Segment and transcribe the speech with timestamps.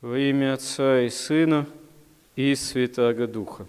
[0.00, 1.66] Во имя Отца и Сына
[2.36, 3.66] и Святаго Духа.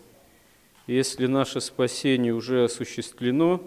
[0.85, 3.63] Если наше спасение уже осуществлено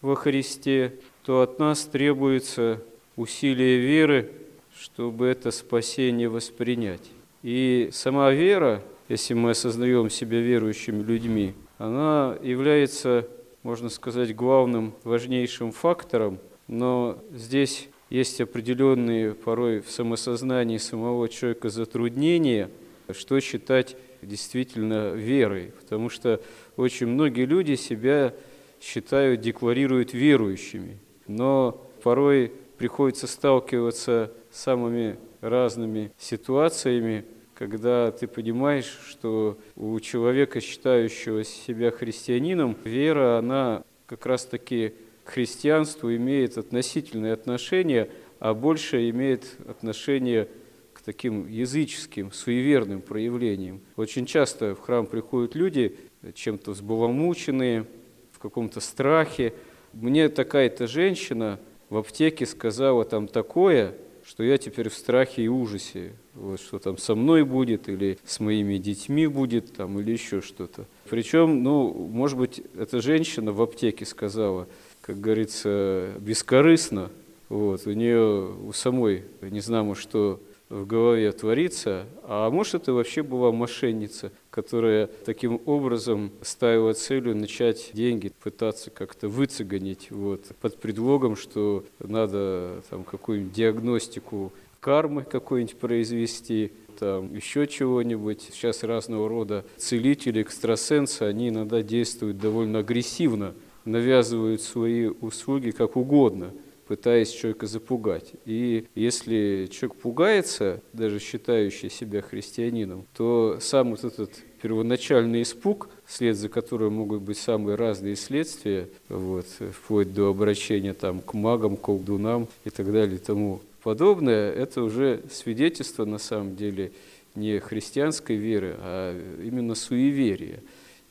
[0.00, 2.80] во Христе, то от нас требуется
[3.16, 4.30] усилие веры,
[4.78, 7.10] чтобы это спасение воспринять.
[7.42, 13.26] И сама вера, если мы осознаем себя верующими людьми, она является,
[13.64, 16.38] можно сказать, главным, важнейшим фактором,
[16.68, 22.70] но здесь есть определенные порой в самосознании самого человека затруднения,
[23.10, 26.40] что считать действительно верой, потому что
[26.76, 28.32] очень многие люди себя
[28.80, 39.58] считают, декларируют верующими, но порой приходится сталкиваться с самыми разными ситуациями, когда ты понимаешь, что
[39.74, 48.54] у человека, считающего себя христианином, вера, она как раз-таки к христианству имеет относительное отношение, а
[48.54, 50.48] больше имеет отношение
[50.92, 53.80] к таким языческим, суеверным проявлениям.
[53.96, 55.96] Очень часто в храм приходят люди,
[56.34, 57.86] чем-то взбаламученные,
[58.32, 59.54] в каком-то страхе.
[59.92, 63.94] Мне такая-то женщина в аптеке сказала там такое,
[64.26, 68.40] что я теперь в страхе и ужасе, вот, что там со мной будет, или с
[68.40, 70.86] моими детьми будет, там, или еще что-то.
[71.08, 74.68] Причем, ну, может быть, эта женщина в аптеке сказала–
[75.04, 77.10] как говорится, бескорыстно.
[77.50, 83.22] Вот, у нее у самой не знамо, что в голове творится, а может это вообще
[83.22, 91.36] была мошенница, которая таким образом ставила целью начать деньги, пытаться как-то выцеганить вот, под предлогом,
[91.36, 98.48] что надо там какую-нибудь диагностику кармы какой-нибудь произвести, там еще чего-нибудь.
[98.52, 106.52] Сейчас разного рода целители, экстрасенсы, они иногда действуют довольно агрессивно навязывают свои услуги как угодно,
[106.86, 108.32] пытаясь человека запугать.
[108.44, 116.36] И если человек пугается, даже считающий себя христианином, то сам вот этот первоначальный испуг, вслед
[116.36, 122.48] за которым могут быть самые разные следствия, вот, вплоть до обращения там, к магам, колдунам
[122.64, 126.92] и так далее и тому подобное, это уже свидетельство на самом деле
[127.34, 130.60] не христианской веры, а именно суеверия.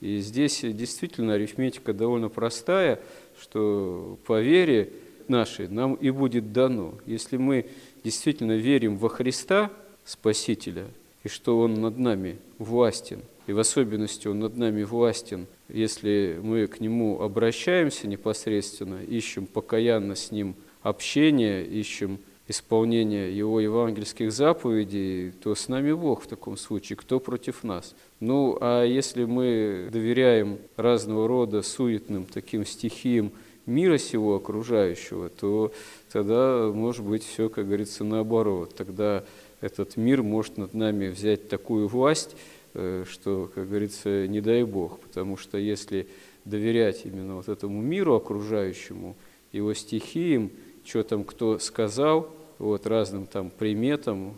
[0.04, 3.00] И здесь действительно арифметика довольно простая,
[3.40, 4.92] что по вере
[5.30, 6.96] нашей нам и будет дано.
[7.06, 7.68] Если мы
[8.04, 9.72] действительно верим во Христа,
[10.04, 10.88] Спасителя,
[11.24, 16.68] и что Он над нами властен, и в особенности Он над нами властен, если мы
[16.68, 22.20] к Нему обращаемся непосредственно, ищем покаянно с Ним общение, ищем
[22.54, 27.96] исполнения Его евангельских заповедей, то с нами Бог в таком случае, кто против нас?
[28.20, 33.32] Ну, а если мы доверяем разного рода суетным таким стихиям
[33.66, 35.74] мира сего окружающего, то
[36.12, 38.76] тогда может быть все, как говорится, наоборот.
[38.76, 39.24] Тогда
[39.60, 42.36] этот мир может над нами взять такую власть,
[42.74, 45.00] э, что, как говорится, не дай Бог.
[45.00, 46.08] Потому что если
[46.46, 49.16] доверять именно вот этому миру окружающему,
[49.52, 50.52] его стихиям,
[50.84, 52.30] что там кто сказал,
[52.64, 54.36] вот разным там приметам,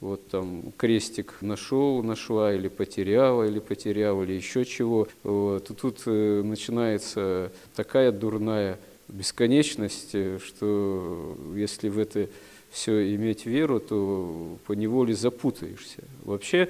[0.00, 5.08] вот там крестик нашел, нашла, или потеряла, или потеряла, или еще чего.
[5.22, 5.70] Вот.
[5.70, 8.78] И тут э, начинается такая дурная
[9.08, 12.28] бесконечность, э, что если в это
[12.70, 16.02] все иметь веру, то по неволе запутаешься.
[16.24, 16.68] Вообще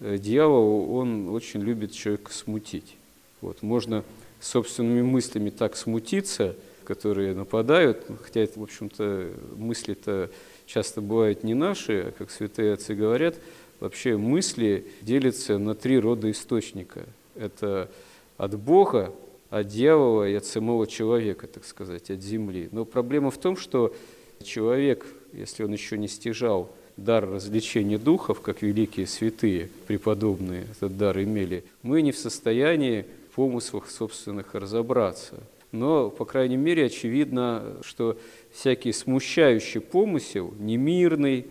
[0.00, 2.96] э, дьявол, он очень любит человека смутить.
[3.40, 3.62] Вот.
[3.62, 4.04] Можно
[4.40, 6.54] собственными мыслями так смутиться–
[6.90, 10.28] которые нападают, хотя это, в общем-то, мысли-то
[10.72, 13.36] часто бывают не наши, а, как святые отцы говорят,
[13.80, 17.06] вообще мысли делятся на три рода источника.
[17.34, 17.90] Это
[18.36, 19.12] от Бога,
[19.50, 22.68] от дьявола и от самого человека, так сказать, от земли.
[22.70, 23.94] Но проблема в том, что
[24.42, 31.18] человек, если он еще не стяжал дар развлечения духов, как великие святые, преподобные этот дар
[31.20, 35.40] имели, мы не в состоянии в помыслах собственных разобраться
[35.72, 38.18] но, по крайней мере, очевидно, что
[38.52, 41.46] всякий смущающий помысел, немирный,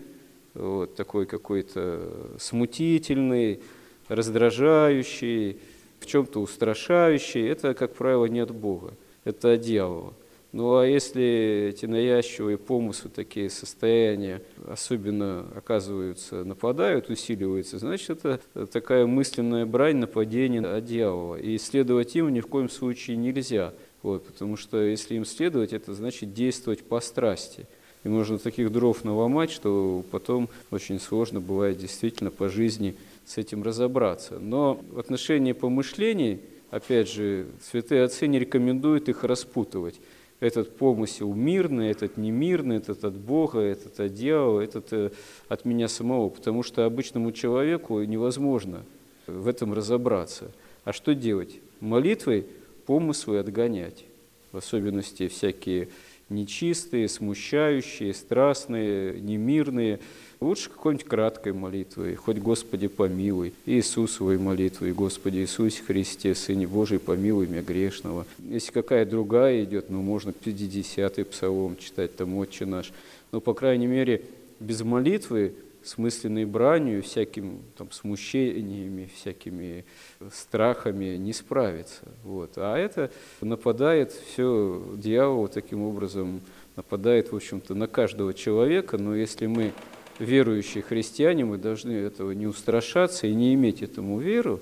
[0.54, 3.60] вот такой какой-то смутительный,
[4.08, 5.58] раздражающий,
[6.00, 8.94] в чем-то устрашающий, это, как правило, не от Бога,
[9.24, 10.14] это от дьявола.
[10.52, 19.06] Ну а если эти навязчивые помыслы, такие состояния особенно оказываются, нападают, усиливаются, значит это такая
[19.06, 21.36] мысленная брань, нападение от дьявола.
[21.36, 25.94] И следовать им ни в коем случае нельзя– вот, потому что если им следовать, это
[25.94, 27.66] значит действовать по страсти.
[28.02, 33.62] И можно таких дров наломать, что потом очень сложно бывает действительно по жизни с этим
[33.62, 34.38] разобраться.
[34.38, 40.00] Но в отношении помышлений, опять же, святые отцы не рекомендуют их распутывать.
[40.40, 45.10] этот помысел мирный, этот немирный, этот от Бога, этот от дьявола, этот э,
[45.48, 48.82] от меня самого, потому что обычному человеку невозможно
[49.26, 50.50] в этом разобраться.
[50.84, 51.60] А что делать?
[51.80, 52.46] Молитвой
[52.90, 54.04] помыслы отгонять,
[54.50, 55.90] в особенности всякие
[56.28, 60.00] нечистые, смущающие, страстные, немирные.
[60.40, 67.46] Лучше какой-нибудь краткой молитвой, хоть «Господи, помилуй», Иисусовой молитвой, «Господи Иисусе Христе, Сыне Божий, помилуй
[67.46, 68.26] меня грешного».
[68.40, 72.92] Если какая другая идет, ну, можно 50-й псалом читать, там «Отче наш».
[73.30, 74.22] Но, по крайней мере,
[74.58, 75.52] без молитвы
[75.82, 79.84] с мысленной бранью, всяким там, смущениями, всякими
[80.32, 82.02] страхами не справиться.
[82.22, 82.52] Вот.
[82.56, 83.10] А это
[83.40, 86.40] нападает все, дьявол таким образом
[86.76, 89.72] нападает, в общем-то, на каждого человека, но если мы
[90.18, 94.60] верующие христиане, мы должны этого не устрашаться и не иметь этому веру,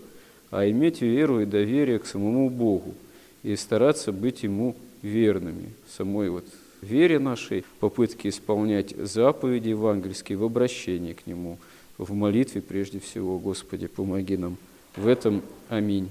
[0.50, 2.94] а иметь веру и доверие к самому Богу
[3.42, 6.44] и стараться быть Ему верными, самой вот
[6.82, 11.58] вере нашей, попытке исполнять заповеди евангельские в обращении к Нему,
[11.96, 13.38] в молитве прежде всего.
[13.38, 14.56] Господи, помоги нам
[14.96, 15.42] в этом.
[15.68, 16.10] Аминь.